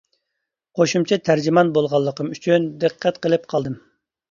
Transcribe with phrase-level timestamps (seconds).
[0.79, 3.81] قوشۇمچە تەرجىمان بولغانلىقىم ئۈچۈن دىققەت قىلىپ قالدىم.